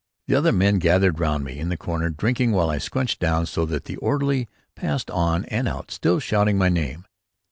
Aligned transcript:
The 0.25 0.33
other 0.33 0.51
men 0.51 0.79
gathered 0.79 1.19
round 1.19 1.43
me 1.43 1.59
in 1.59 1.69
the 1.69 1.77
corner, 1.77 2.09
drinking, 2.09 2.53
while 2.53 2.71
I 2.71 2.79
scrunched 2.79 3.19
down 3.19 3.45
so 3.45 3.67
that 3.67 3.85
the 3.85 3.97
orderly 3.97 4.47
passed 4.73 5.11
on 5.11 5.45
and 5.45 5.67
out 5.67 5.91
still 5.91 6.17
shouting 6.19 6.57
my 6.57 6.69
name. 6.69 7.05